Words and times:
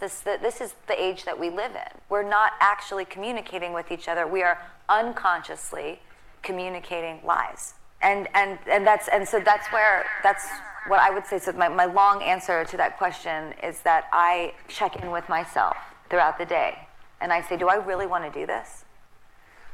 this 0.00 0.20
this 0.20 0.60
is 0.60 0.74
the 0.88 1.00
age 1.00 1.24
that 1.24 1.38
we 1.38 1.50
live 1.50 1.72
in. 1.72 2.00
We're 2.08 2.28
not 2.28 2.52
actually 2.60 3.04
communicating 3.04 3.72
with 3.72 3.92
each 3.92 4.08
other. 4.08 4.26
We 4.26 4.42
are 4.42 4.58
unconsciously 4.88 6.00
communicating 6.42 7.20
lies. 7.24 7.74
And 8.02 8.28
and 8.34 8.58
and 8.66 8.86
that's 8.86 9.08
and 9.08 9.28
so 9.28 9.40
that's 9.40 9.68
where 9.68 10.06
that's 10.22 10.48
what 10.86 11.00
I 11.00 11.10
would 11.10 11.26
say. 11.26 11.38
So 11.38 11.52
my, 11.52 11.68
my 11.68 11.84
long 11.84 12.22
answer 12.22 12.64
to 12.64 12.76
that 12.78 12.98
question 12.98 13.52
is 13.62 13.80
that 13.82 14.06
I 14.12 14.54
check 14.68 14.96
in 15.02 15.10
with 15.10 15.28
myself 15.28 15.76
throughout 16.08 16.38
the 16.38 16.46
day. 16.46 16.78
And 17.20 17.32
I 17.32 17.42
say, 17.42 17.56
do 17.56 17.68
I 17.68 17.76
really 17.76 18.06
want 18.06 18.24
to 18.24 18.40
do 18.40 18.46
this? 18.46 18.84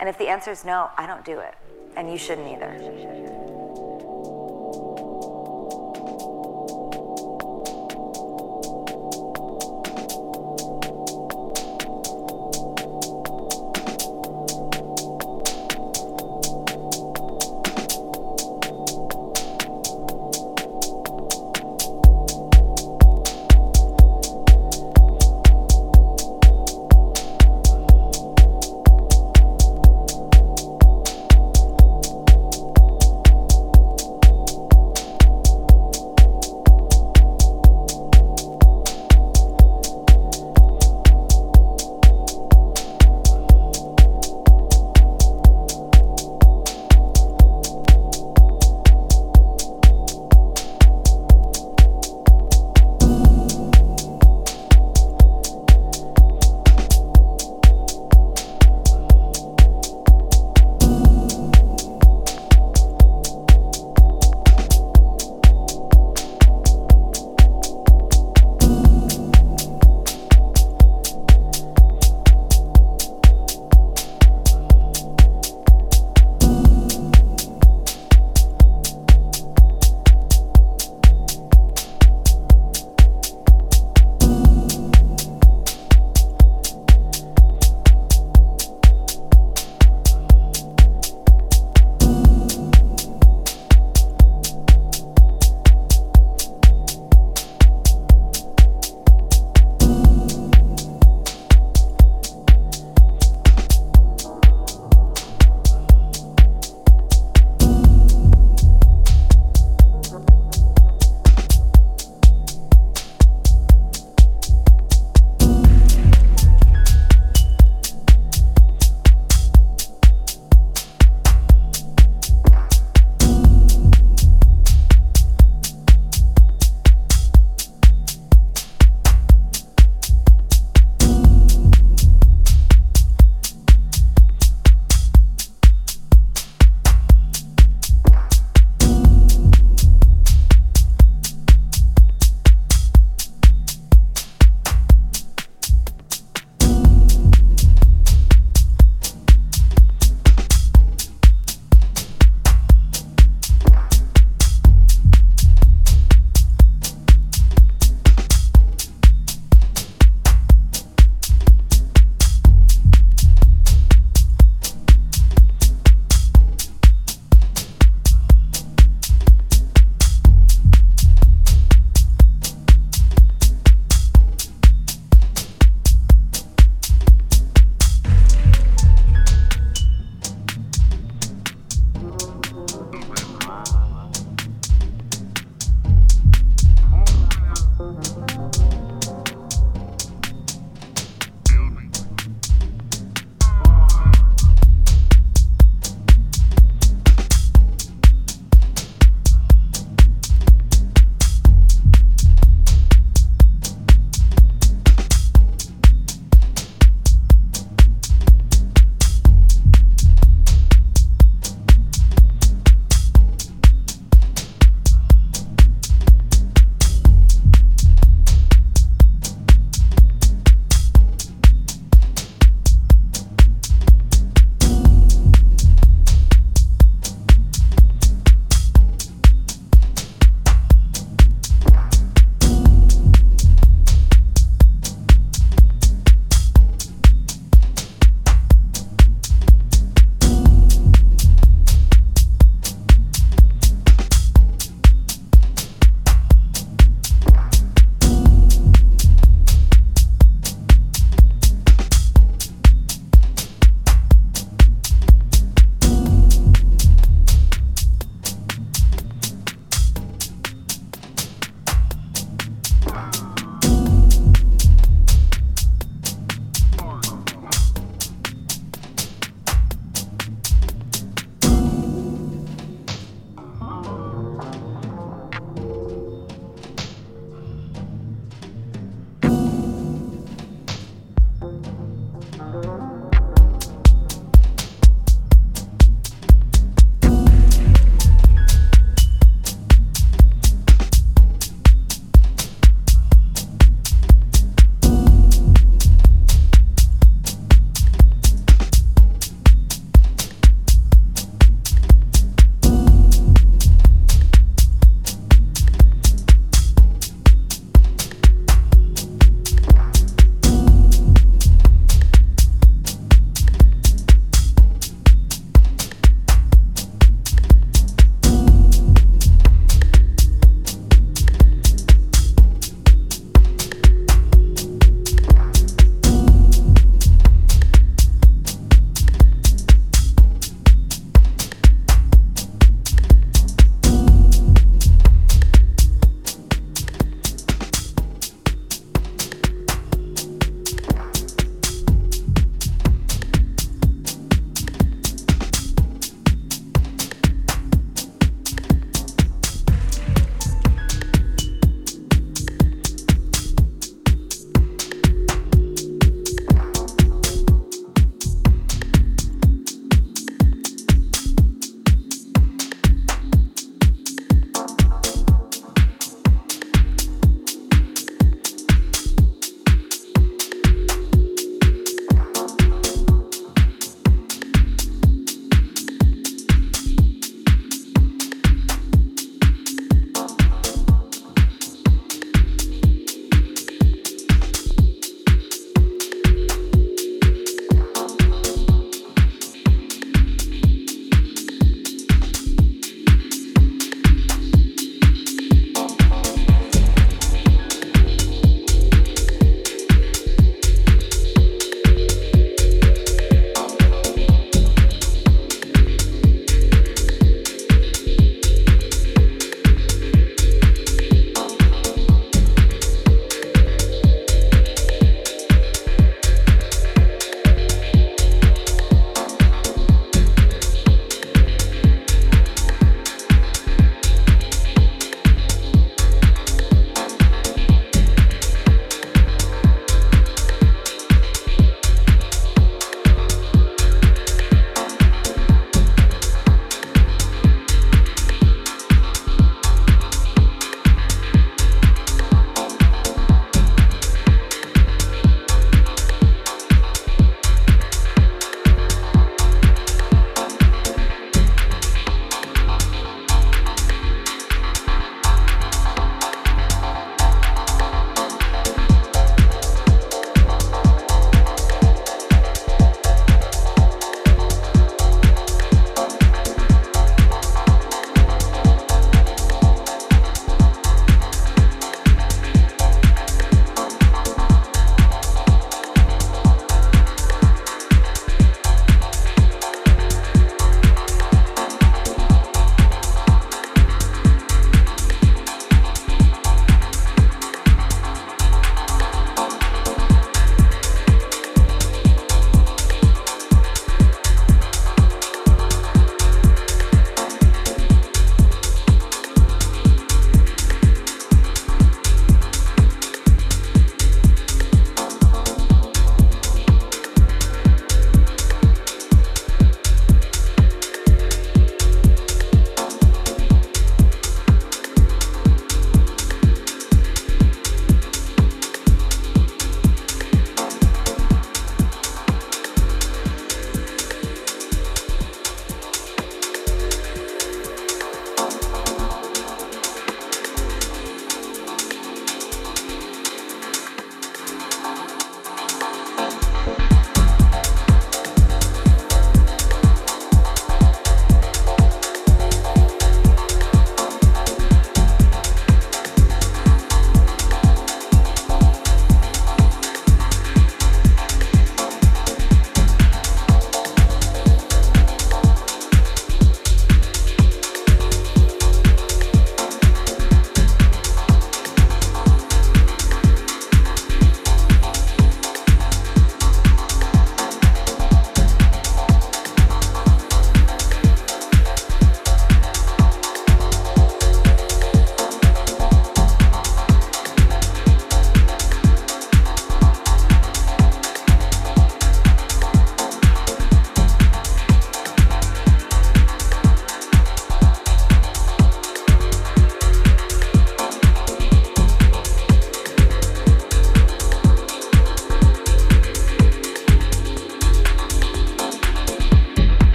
And 0.00 0.08
if 0.08 0.18
the 0.18 0.28
answer 0.28 0.50
is 0.50 0.64
no, 0.64 0.90
I 0.96 1.06
don't 1.06 1.24
do 1.24 1.38
it. 1.38 1.54
And 1.96 2.10
you 2.10 2.18
shouldn't 2.18 2.48
either. 2.48 3.57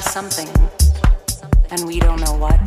Something, 0.00 0.48
and 1.70 1.84
we 1.86 1.98
don't 1.98 2.20
know 2.20 2.36
what. 2.36 2.58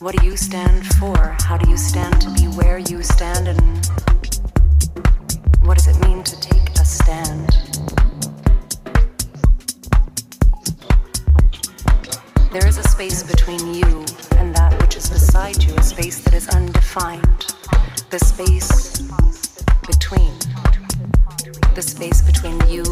What 0.00 0.16
do 0.16 0.24
you 0.24 0.36
stand 0.36 0.86
for? 0.94 1.36
How 1.40 1.58
do 1.58 1.68
you 1.68 1.76
stand 1.76 2.20
to 2.22 2.30
be 2.30 2.46
where 2.56 2.78
you 2.78 3.02
stand? 3.02 3.48
And 3.48 3.86
what 5.62 5.76
does 5.76 5.88
it 5.88 5.98
mean 6.06 6.22
to 6.22 6.40
take 6.40 6.70
a 6.80 6.84
stand? 6.84 7.50
There 12.52 12.66
is 12.66 12.78
a 12.78 12.88
space 12.88 13.22
between 13.22 13.74
you 13.74 14.04
and 14.38 14.54
that 14.56 14.76
which 14.80 14.96
is 14.96 15.10
beside 15.10 15.62
you, 15.62 15.74
a 15.74 15.82
space 15.82 16.20
that 16.24 16.34
is 16.34 16.48
undefined. 16.48 17.54
The 18.10 18.18
space 18.18 19.02
between. 19.86 20.32
The 21.74 21.82
space 21.82 22.22
between 22.22 22.58
you 22.68 22.84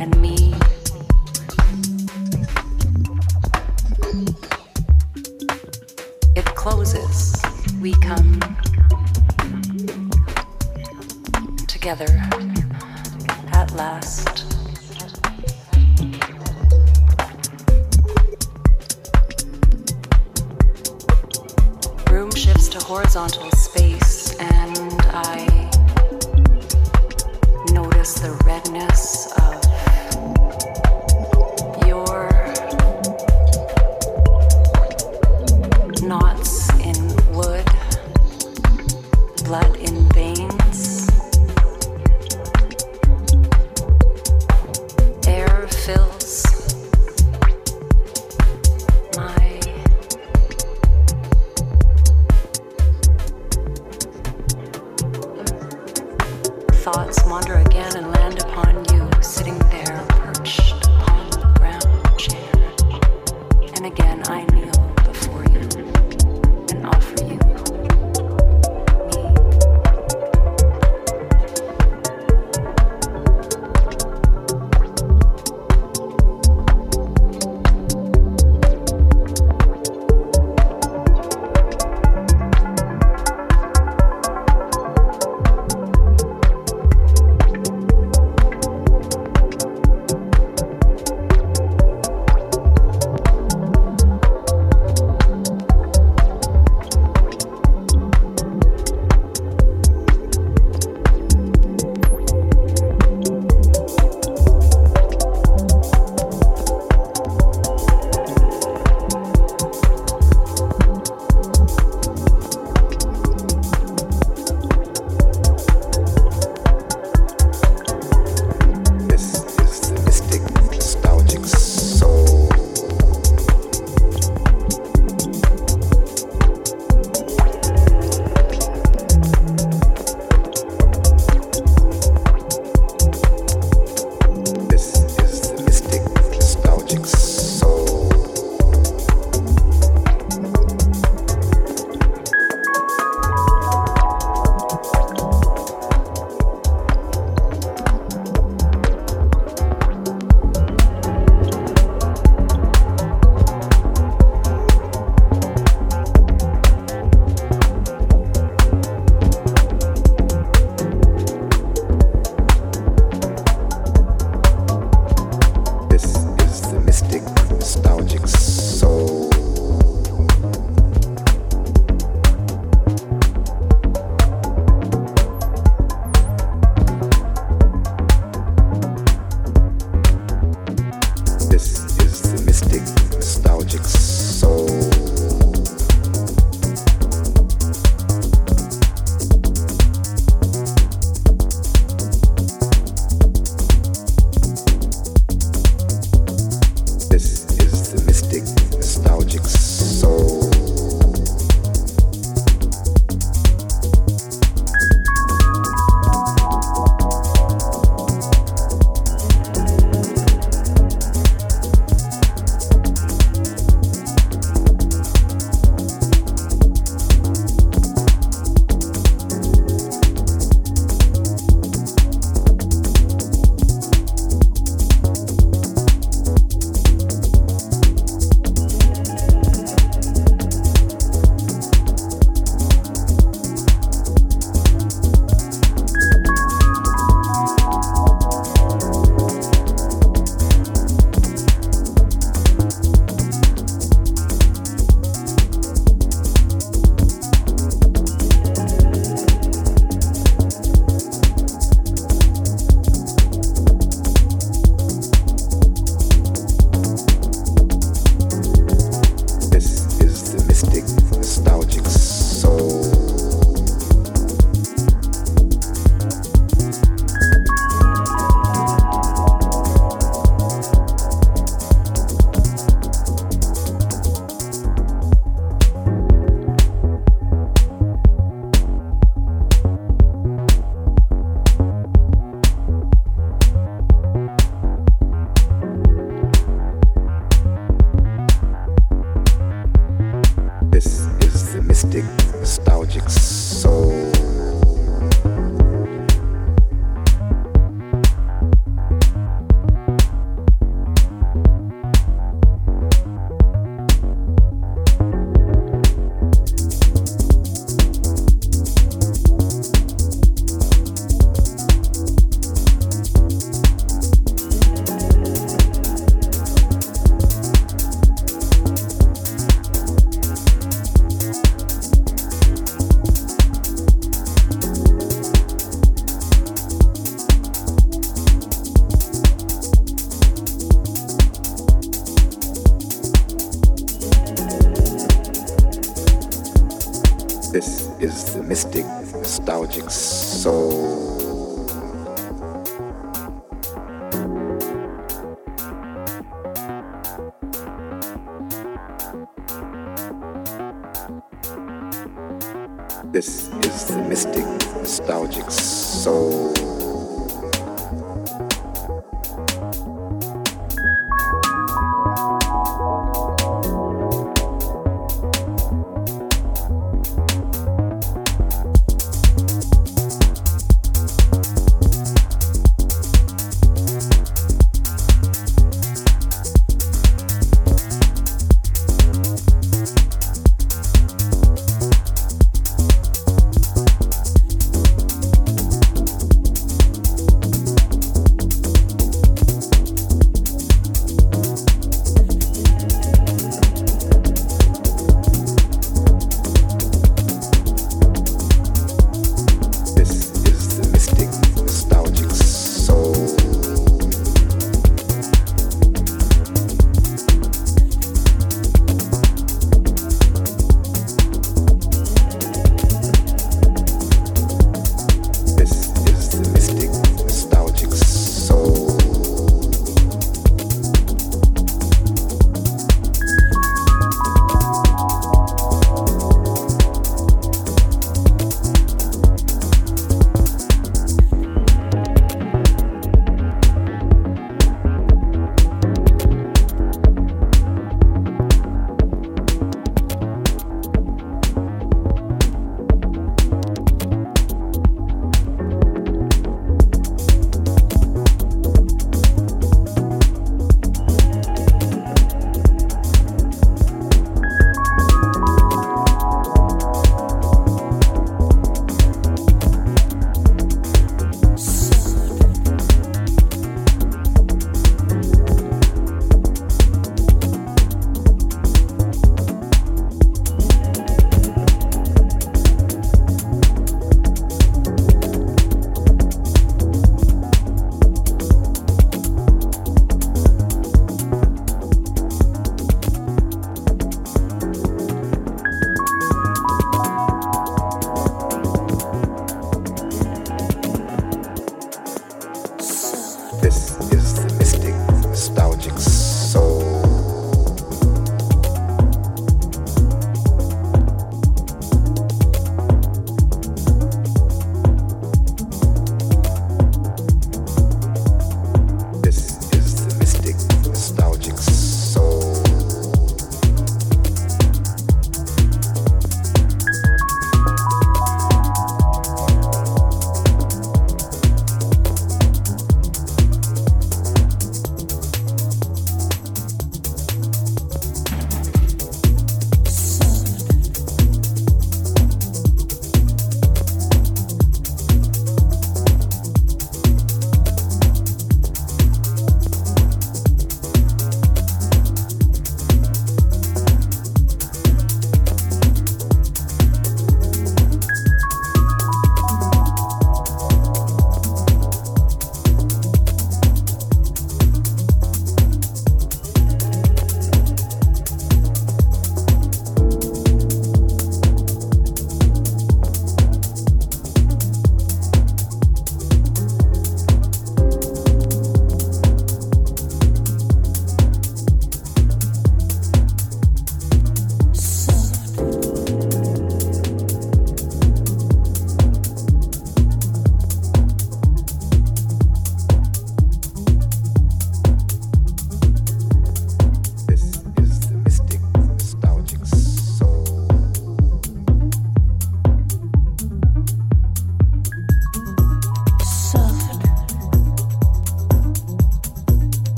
and 0.00 0.18
me. 0.22 0.54
It 6.34 6.46
closes. 6.56 7.40
We 7.82 7.92
come 7.94 8.40
together 11.68 12.08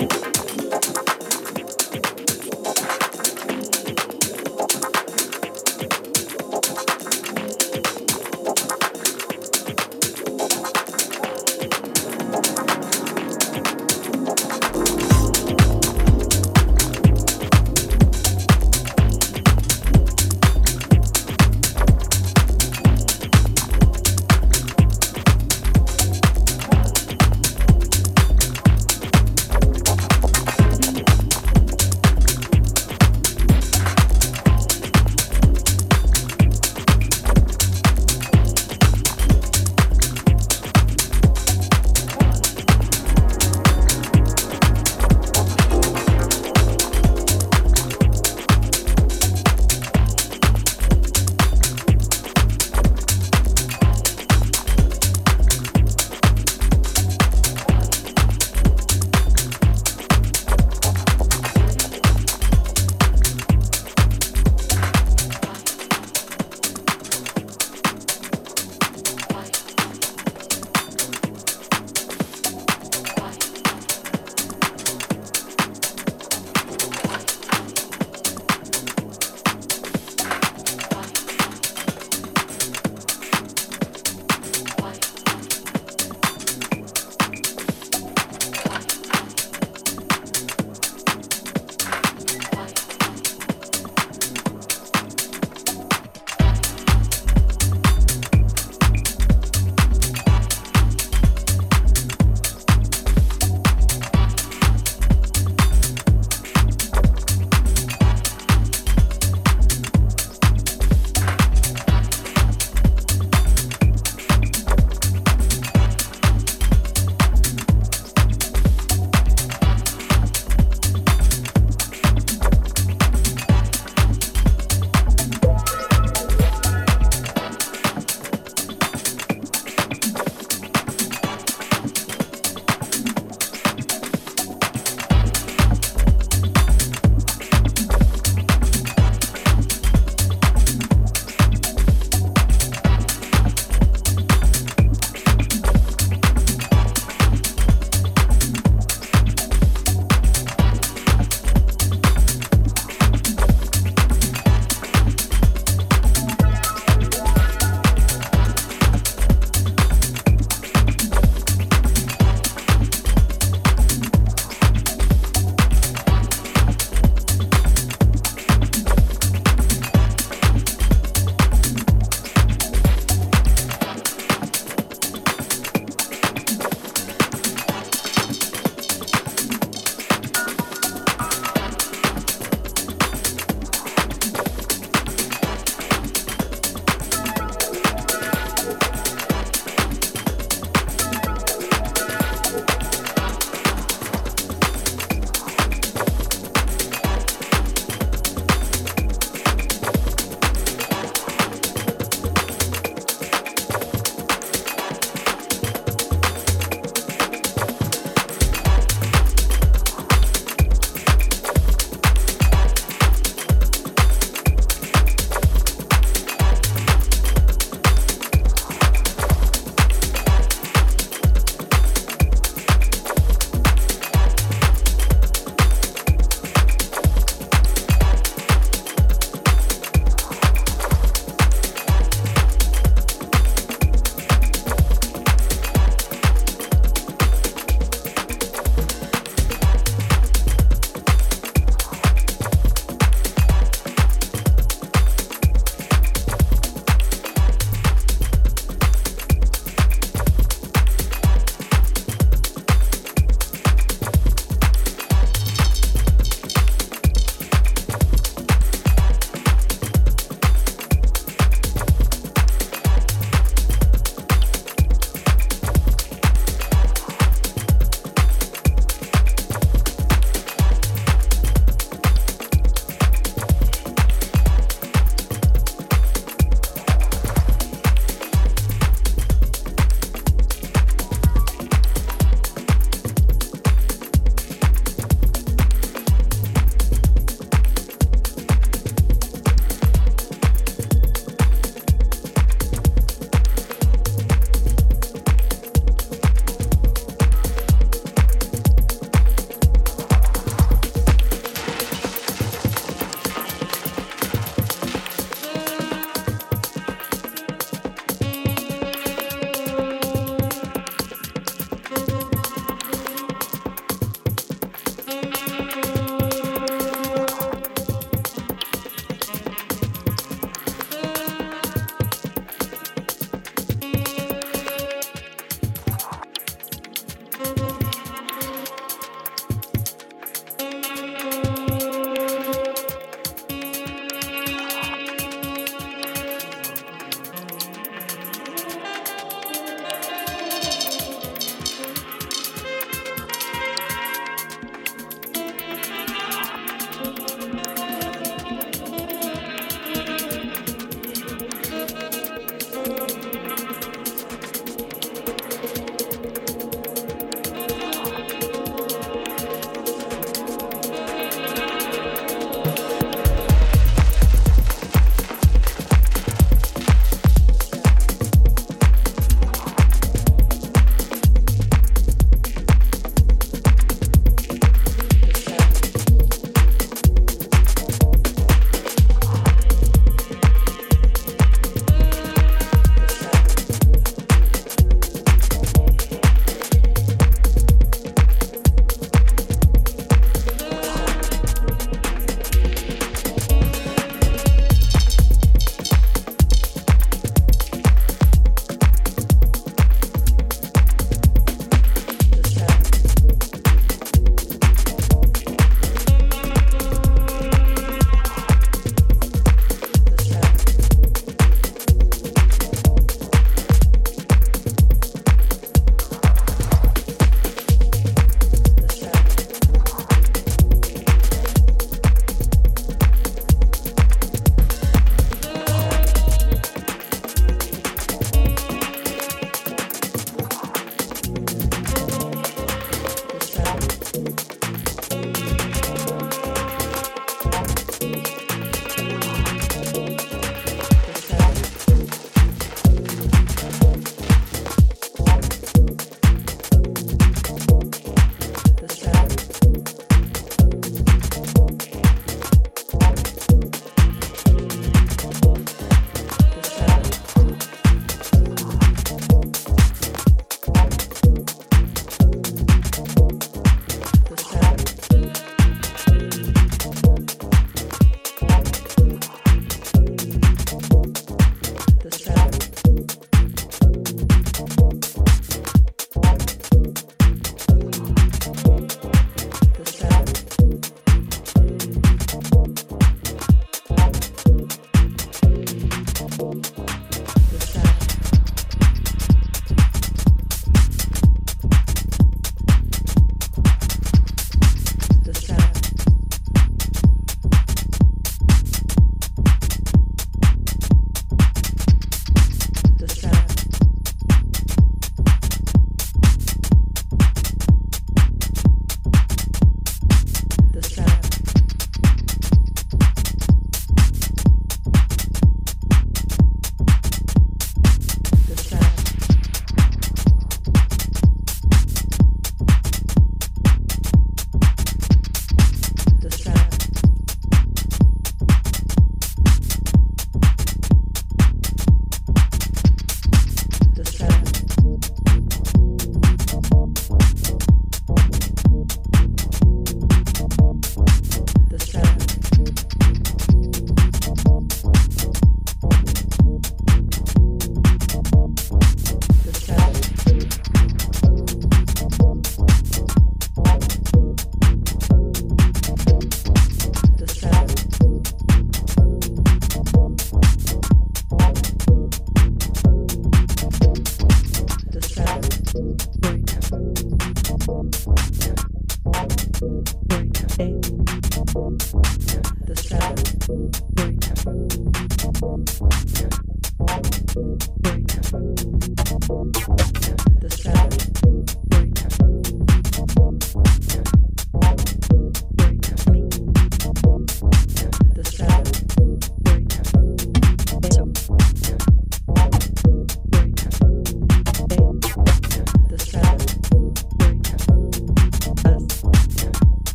listening. 0.00 0.29